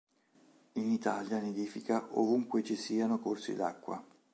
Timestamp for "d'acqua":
3.53-4.03